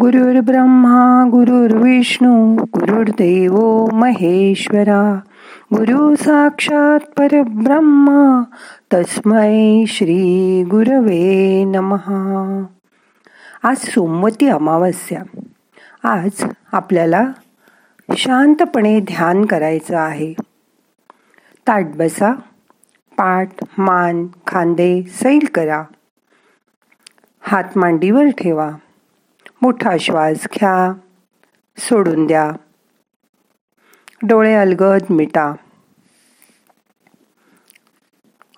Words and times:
गुरुर् 0.00 0.40
ब्रह्मा 0.40 1.28
गुरुर्विष्णू 1.30 2.56
गुरुर्देव 2.56 3.86
महेश्वरा. 3.92 5.20
गुरु 5.76 6.16
साक्षात 6.16 7.00
परब्रह्मा 7.18 8.42
तस्मै 8.94 9.84
श्री 9.88 10.64
गुरवे 10.64 11.64
नमहा 11.64 12.64
आज 13.62 13.76
सोमवती 13.76 14.46
अमावस्या. 14.46 15.22
आज 16.08 16.44
आपल्याला 16.72 17.26
शांतपणे 18.16 19.00
ध्यान 19.00 19.44
करायचं 19.44 19.96
आहे. 19.96 20.32
ताट 21.68 21.86
बसा 21.96 22.32
पाठ 23.18 23.48
मान 23.78 24.26
खांदे 24.46 25.02
सैल 25.02 25.46
करा. 25.54 25.82
हात 27.40 27.78
मांडीवर 27.78 28.24
ठेवा. 28.28 28.70
मोठा 29.62 29.96
श्वास 30.00 30.36
घ्या. 30.36 30.92
सोडून 31.78 32.26
द्या. 32.26 32.52
डोळे 34.22 34.54
अलगद 34.54 35.02
मिटा. 35.10 35.52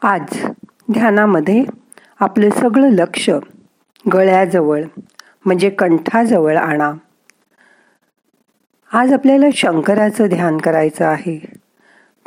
आज 0.03 0.47
ध्यानामध्ये 0.93 1.65
आपलं 2.21 2.51
सगळं 2.51 2.91
लक्ष 2.91 3.31
गळ्याजवळ 4.13 4.85
म्हणजे 5.45 5.71
कंठाजवळ 5.71 6.57
आणा. 6.57 6.93
आज 8.93 9.13
आपल्याला 9.13 9.47
शंकराचं 9.55 10.27
ध्यान 10.27 10.59
करायचं 10.59 11.05
आहे. 11.05 11.53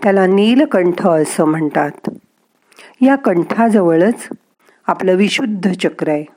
त्याला 0.04 0.26
नीलकंठ 0.26 1.08
असं 1.08 1.46
म्हणतात. 1.46 2.10
या 3.02 3.16
कंठाजवळच 3.16 4.30
आपलं 4.88 5.16
विशुद्ध 5.16 5.72
चक्र 5.72 6.10
आहे. 6.10 6.33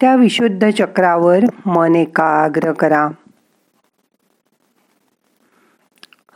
त्या 0.00 0.16
विशुद्ध 0.16 0.70
चक्रावर 0.70 1.38
मन 1.66 1.94
एकाग्र 1.94 2.72
करा. 2.72 3.08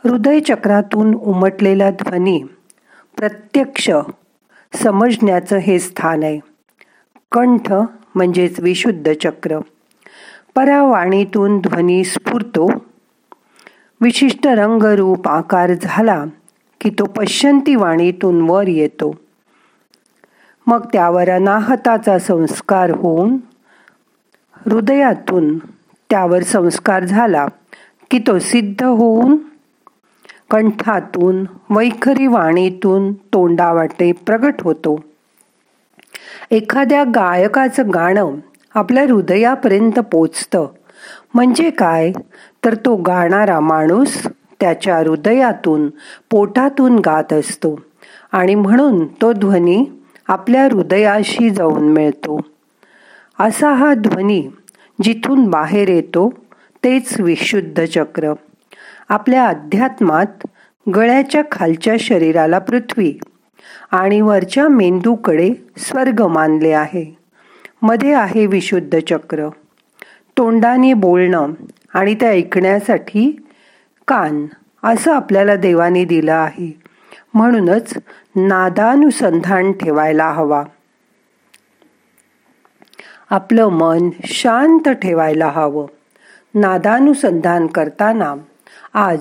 हृदय 0.03 0.39
चक्रातून 0.39 1.13
उमटलेला 1.13 1.89
ध्वनी 1.89 2.43
प्रत्यक्ष 3.17 3.89
समजण्याचं 4.83 5.57
हे 5.57 5.79
स्थान 5.79 6.23
आहे. 6.23 6.39
कंठ 7.31 7.73
म्हणजेच 8.15 8.59
विशुद्ध 8.59 9.11
चक्र. 9.23 9.59
परावाणीतून 10.55 11.59
ध्वनी 11.59 12.03
स्फुरतो. 12.03 12.69
विशिष्ट 14.01 14.47
रंगरूप 14.47 15.27
आकार 15.27 15.71
झाला 15.81 16.25
की 16.81 16.89
तो 16.89 17.05
पश्यंती 17.05 17.75
वाणीतून 17.75 18.49
वर 18.49 18.67
येतो. 18.67 19.15
मग 20.67 20.85
त्यावर 20.93 21.29
अनाहताचा 21.29 22.19
संस्कार 22.19 22.89
होऊन 22.89 23.37
हृदयातून 24.65 25.57
त्यावर 26.09 26.43
संस्कार 26.43 27.03
झाला 27.03 27.45
की 28.11 28.19
तो 28.19 28.39
सिद्ध 28.39 28.83
होऊन 28.83 29.37
कंठातून 30.51 31.43
वैखरी 31.69 32.27
वाणीतून 32.27 33.13
तोंडावाटे 33.13 34.11
प्रगट 34.11 34.53
होतो. 34.61 34.99
एखाद्या 36.51 37.03
गायकाचं 37.03 37.89
गाणं 37.93 38.35
आपल्या 38.73 39.03
हृदयापर्यंत 39.03 39.99
पोचतं. 39.99 40.65
म्हणजे 41.33 41.69
काय? 41.69 42.11
तर 42.65 42.75
तो 42.75 42.95
गाणारा 42.95 43.59
माणूस 43.59 44.27
त्याच्या 44.59 44.97
हृदयातून 44.97 45.89
पोटातून 46.31 46.99
गात 46.99 47.33
असतो 47.33 47.79
आणि 48.31 48.55
म्हणून 48.55 49.07
तो 49.07 49.33
ध्वनी 49.33 49.85
आपल्या 50.27 50.63
हृदयाशी 50.63 51.49
जाऊन 51.49 51.91
मिळतो. 51.91 52.39
असा 53.39 53.73
हा 53.73 53.93
ध्वनी 53.93 54.47
जिथून 55.03 55.47
बाहेर 55.47 55.89
येतो 55.89 56.33
तेच 56.83 57.19
विशुद्ध 57.19 57.85
चक्र. 57.85 58.33
आपल्या 59.09 59.47
अध्यात्मात 59.47 60.47
गळ्याच्या 60.95 61.41
खालच्या 61.51 61.95
शरीराला 61.99 62.59
पृथ्वी 62.59 63.13
आणि 63.91 64.21
वरच्या 64.21 64.67
मेंदूकडे 64.67 65.49
स्वर्ग 65.77 66.21
मानले 66.21 66.71
आहे. 66.71 67.17
मध्ये 67.81 68.13
आहे 68.13 68.45
विशुद्ध 68.45 68.99
चक्र. 69.09 69.49
तोंडाने 70.37 70.93
बोलणं 70.93 71.51
आणि 71.93 72.15
ते 72.15 72.25
ऐकण्यासाठी 72.25 73.45
कान 74.07 74.45
असं 74.83 75.13
आपल्याला 75.13 75.55
देवाने 75.55 76.05
दिलं 76.05 76.33
आहे. 76.33 76.79
म्हणूनच 77.33 77.93
नादानुसंधान 78.35 79.71
ठेवायला 79.71 80.31
हवा. 80.31 80.63
आपलं 83.33 83.67
मन 83.67 84.09
शांत 84.25 84.89
ठेवायला 84.89 85.47
हवं. 85.47 85.87
नादानुसंधान 86.55 87.67
करताना 87.67 88.35
आज 88.93 89.19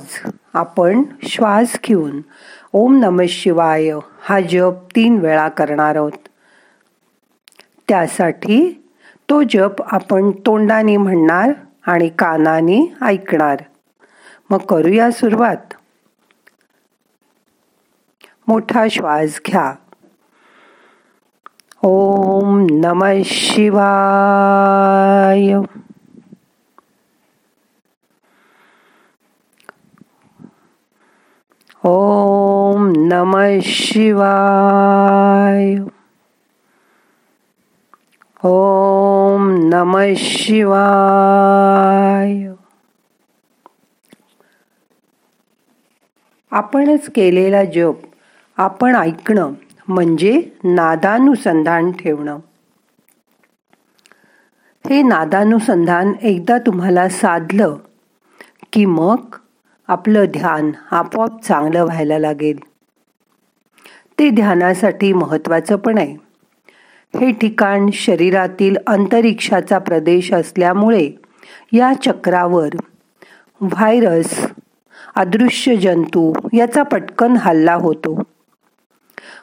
आपण 0.55 1.03
श्वास 1.23 1.77
घेऊन 1.87 2.21
ओम 2.73 2.99
नम 2.99 3.21
शिवाय 3.29 3.93
हा 4.21 4.41
जप 4.41 4.75
तीन 4.97 5.19
वेळा 5.19 5.49
करणार 5.49 5.97
आहोत. 5.97 6.13
त्यासाठी 7.89 8.89
तो 9.31 9.43
जप 9.43 9.83
आपण 9.87 10.31
तोंडाने 10.31 10.97
म्हणणार 10.97 11.51
आणि 11.87 12.09
कानाने 12.09 12.95
ऐकणार. 13.03 13.57
मग 14.51 14.59
करूया 14.59 15.11
सुरुवात. 15.11 15.75
मोठा 18.49 18.87
श्वास 18.91 19.41
घ्या. 19.47 19.75
ओम 21.83 22.59
नम 22.73 23.03
शिवाय। 23.25 23.83
ओम 31.85 32.93
नम 33.05 33.33
शिवाय। 33.65 35.77
ओम 38.43 39.49
नम 39.71 39.97
शिवाय। 40.19 41.21
आपणच 46.53 47.09
केलेला 47.15 47.63
जप 47.65 48.01
आपण 48.59 48.97
ऐकणं 48.97 49.53
म्हणजे 49.89 50.43
नादानुसंधान 50.65 51.93
ठेवणं. 51.93 52.39
हे 54.91 55.03
नादानुसंधान 55.03 56.13
एकदा 56.23 56.59
तुम्हाला 56.59 57.09
साधलं 57.09 57.77
की 58.73 58.85
मग 58.85 59.17
आपलं 59.89 60.25
ध्यान 60.25 60.71
आपोआप 60.91 61.43
चांगलं 61.43 61.85
व्हायला 61.85 62.19
लागेल. 62.19 62.59
ते 64.19 64.31
ध्यानासाठी 64.31 65.13
महत्वाचं 65.13 65.77
पण 65.77 65.99
आहे. 65.99 66.17
हे 67.21 67.33
ठिकाण 67.33 67.91
शरीरातील 67.93 68.77
अंतरिक्षाचा 68.87 69.79
प्रदेश 69.79 70.33
असल्यामुळे 70.33 71.11
या 71.73 71.93
चक्रावर 72.03 72.69
व्हायरस 73.61 74.47
अदृश्य 75.15 75.77
जंतू 75.77 76.33
याचा 76.53 76.83
पटकन 76.83 77.37
हल्ला 77.37 77.75
होतो. 77.75 78.23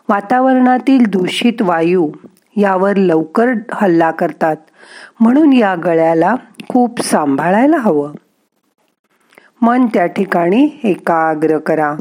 वातावरणातील 0.10 1.04
दूषित 1.06 1.62
वायू 1.62 2.12
यावर 2.58 2.96
लवकर 2.96 3.48
हल्ला 3.72 4.12
करतात. 4.12 4.56
म्हणून 5.20 5.54
या 5.54 5.76
गळ्याला 5.76 6.36
खूप 6.70 7.02
सांभाळायला 7.02 7.78
हवं. 7.78 8.14
मन 9.62 9.86
त्या 9.86 10.06
ठिकाणी 10.06 10.80
एकाग्र 10.84 11.58
करा. 11.58 11.96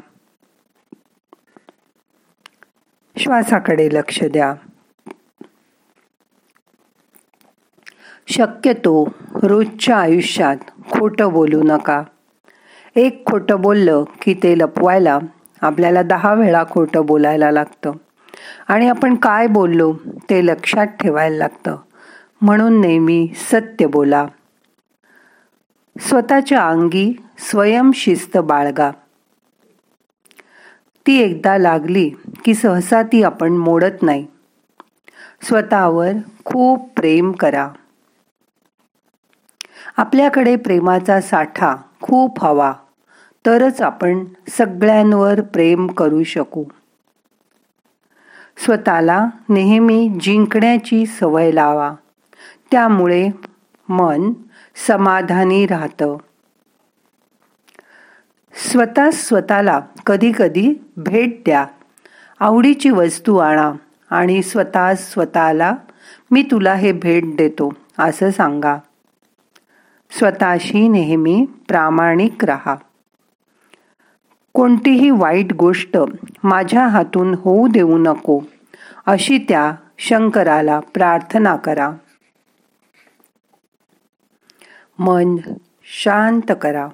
श्वासाकडे 3.16 3.89
लक्ष 3.93 4.25
द्या. 4.25 4.55
शक्यतो 8.28 9.15
रोजच्या 9.43 9.97
आयुष्यात 9.97 10.57
खोटं 10.91 11.33
बोलू 11.33 11.63
नका. 11.63 12.03
एक 12.97 13.27
खोटं 13.27 13.60
बोललं 13.60 14.04
की 14.22 14.34
ते 14.34 14.59
लपवायला 14.59 15.19
आपल्याला 15.63 16.03
दहा 16.03 16.34
वेळा 16.34 16.65
खोटं 16.71 17.07
बोलायला 17.07 17.51
लागतं. 17.51 17.93
आणि 18.69 18.89
आपण 18.89 19.15
काय 19.15 19.47
बोललो 19.47 19.95
ते 20.31 20.47
लक्षात 20.47 20.87
ठेवायला 20.87 21.37
लागतं. 21.37 21.77
म्हणून 22.41 22.81
नेहमी 22.81 23.33
सत्य 23.37 23.87
बोला. 23.87 24.27
स्वतःच्या 26.01 26.69
अंगी 26.69 27.22
स्वयंशिस्त 27.39 28.39
बाळगा. 28.39 28.91
ती 31.07 31.19
एकदा 31.19 31.59
लागली 31.59 32.10
की 32.45 32.55
सहसा 32.55 33.03
ती 33.03 33.22
आपण 33.22 33.53
मोडत 33.53 34.03
नाही. 34.03 34.27
स्वतःवर 35.43 36.10
खूप 36.45 36.93
प्रेम 36.97 37.33
करा. 37.33 37.69
आपल्याकडे 39.97 40.57
प्रेमाचा 40.57 41.21
साठा 41.21 41.77
खूप 42.01 42.45
हवा. 42.45 42.72
तरच 43.48 43.83
आपण 43.83 44.24
सगळ्यांवर 44.48 45.41
प्रेम 45.41 45.86
करू 45.86 46.22
शकू. 46.22 46.65
स्वतःला 48.56 49.28
नेहमी 49.48 50.12
जिंकण्याची 50.21 51.06
सवय 51.06 51.50
लावा. 51.50 51.95
त्यामुळे 52.71 53.28
मन 53.89 54.33
समाधानी 54.86 55.66
राहतं. 55.66 56.16
स्वतः 58.53 59.10
स्वतःला 59.10 59.80
कधी 60.06 60.33
कधी 60.39 60.74
भेट 60.97 61.42
द्या. 61.45 61.66
आवडीची 62.41 62.91
वस्तू 62.91 63.36
आणा 63.36 63.72
आणि 64.10 64.42
स्वतः 64.42 64.95
स्वतःला 64.95 65.74
मी 66.30 66.42
तुला 66.42 66.74
हे 66.74 66.92
भेट 66.92 67.36
देतो 67.36 67.72
असं 67.98 68.30
सांगा. 68.30 68.77
स्वतःशी 70.10 70.89
नेहमी 70.89 71.47
प्रामाणिक 71.68 72.45
राहा. 72.45 72.77
कोणतीही 74.59 75.10
वाईट 75.10 75.53
गोष्ट 75.53 75.97
माझ्या 76.43 76.87
हातून 76.87 77.34
होऊ 77.34 77.69
देऊ 77.69 77.99
नको 77.99 78.41
अशी 79.07 79.39
त्या 79.39 79.72
शंकराला 79.99 80.81
प्रार्थना 80.81 81.57
करा. 81.57 81.93
मन 84.99 85.37
शांत 85.84 86.53
करा. 86.63 86.89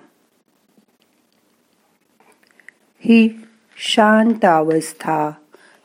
ही 2.98 3.46
शांत 3.76 4.44
अवस्था 4.44 5.30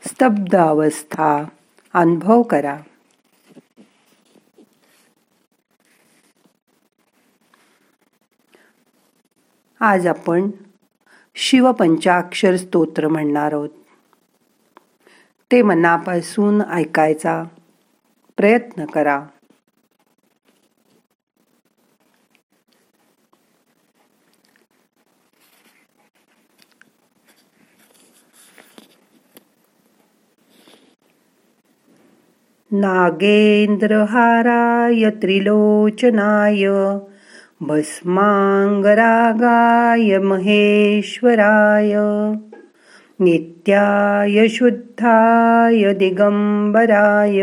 स्तब्ध 0.08 0.56
अवस्था 0.56 1.44
अनुभव 1.94 2.42
करा. 2.42 2.78
आज 9.80 10.08
आपण 10.08 10.50
शिवपंचाक्षर 11.42 12.56
स्तोत्र 12.56 13.08
म्हणणार 13.08 13.54
आहोत. 13.54 13.70
ते 15.52 15.62
मनापासून 15.62 16.62
ऐकायचा 16.62 17.44
प्रयत्न 18.38 18.86
करा. 18.86 19.26
नागेंद्रहाराय 32.72 35.10
त्रिलोचनाय 35.10 36.66
भस्माङ्गरागाय 37.64 40.20
महेश्वराय 40.20 41.94
नित्याय 43.22 44.48
शुद्धाय 44.48 45.94
दिगंबराय 45.94 47.42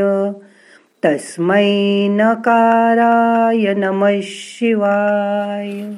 तस्मै 1.03 2.09
नकाराय 2.11 3.75
नमः 3.75 4.21
शिवाय। 4.21 5.97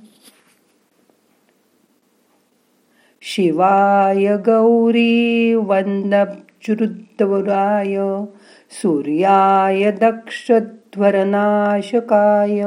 शिवाय 3.22 4.36
गौरी 4.36 5.54
वन्दच्रुद्वराय 5.54 8.24
सूर्याय 8.70 9.92
दक्षध्वरनाशकाय 9.92 12.62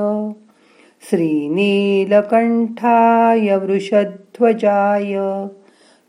श्रीनीलकण्ठाय 1.10 3.58
वृषध्वजाय 3.58 5.16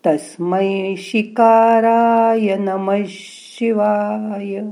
तस्मै 0.04 0.96
शिकाराय 0.96 2.56
नमः 2.56 3.04
शिवाय। 3.08 4.62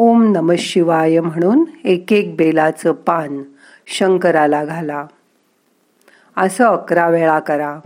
ओम 0.00 0.32
नम 0.32 0.52
शिवाय 0.58 1.20
म्हणून 1.20 1.64
एक 1.84 2.12
एक 2.12 2.36
बेलाचं 2.36 2.92
पान 2.92 3.42
शंकराला 3.86 4.64
घाला. 4.64 5.06
असं 6.36 6.64
अकरा 6.64 7.08
वेळा 7.08 7.38
करा. 7.38 7.80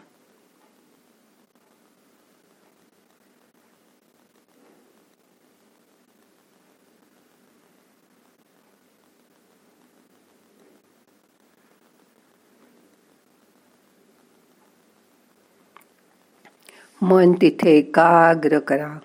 मन 17.03 17.33
तिथे 17.33 17.71
एकाग्र 17.71 18.59
करा. 18.59 18.99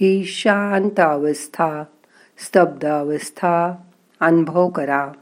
ही 0.00 0.24
शांत 0.24 1.00
अवस्था 1.00 1.84
स्तब्ध 2.38 2.84
अवस्था 2.84 3.74
अनुभव 4.20 4.68
करा. 4.68 5.12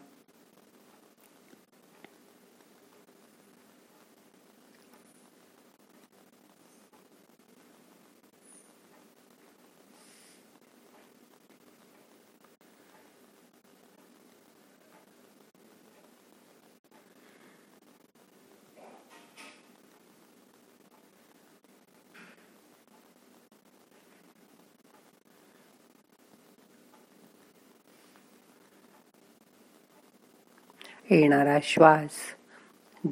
येणारा 31.11 31.59
श्वास 31.63 32.11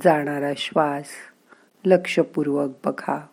जाणारा 0.04 0.52
श्वास 0.56 1.08
लक्षपूर्वक 1.84 2.70
बघा. 2.84 3.26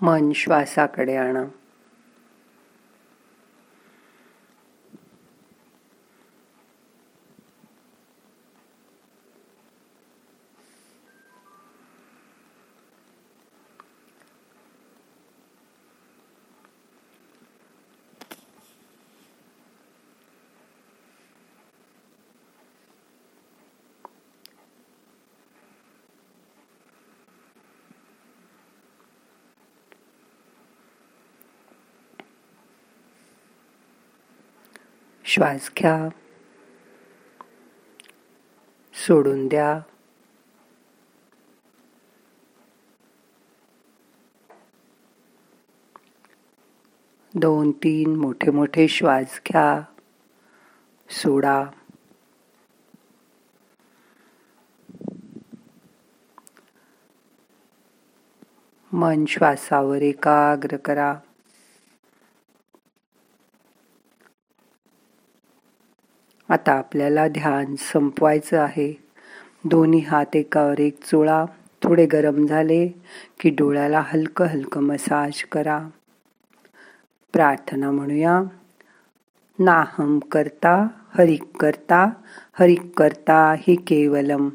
मन 0.00 0.32
श्वासाकडे 0.32 1.16
आणा. 1.16 1.44
श्वास 35.30 35.70
घ्या. 35.78 36.08
सोडून 38.94 39.48
द्या. 39.48 39.80
दोन 47.34 47.70
तीन 47.70 48.16
मोठे 48.16 48.50
मोठे 48.50 48.88
श्वास 48.88 49.40
घ्या. 49.48 49.82
सोडा. 51.10 51.64
मन 58.92 59.24
श्वासावर 59.24 60.02
एकाग्र 60.02 60.76
करा. 60.76 61.18
आता 66.48 66.72
आपल्याला 66.72 67.28
ध्यान 67.28 67.74
संपवायचं 67.78 68.60
आहे. 68.60 69.04
दोन्ही 69.64 70.00
हात 70.00 70.36
एकावर 70.36 70.80
एक 70.80 71.04
चोळा. 71.04 71.44
थोडे 71.82 72.06
गरम 72.06 72.46
झाले 72.46 72.88
की 73.40 73.50
डोळ्याला 73.50 74.02
हलकं 74.06 74.44
हलकं 74.44 74.82
मसाज 74.82 75.42
करा. 75.44 75.88
प्रार्थना 77.32 77.90
म्हणूया. 77.90 78.42
नाहम 79.58 80.18
करता 80.18 80.88
हरिक 81.18 81.44
करता 81.60 82.10
हरिक 82.58 82.98
करता 82.98 83.54
हि 83.58 83.76
केवलम. 83.76 84.48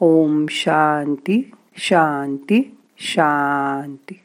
ओम 0.00 0.46
शांती 0.50 1.50
शांती 1.76 2.76
शांती. 2.98 4.20